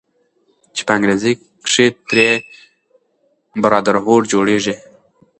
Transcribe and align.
چې 0.75 0.81
په 0.87 0.91
انګريزۍ 0.97 1.33
کښې 1.65 1.87
ترې 2.07 2.29
Brotherhood 3.61 4.23
جوړيږي 4.33 4.75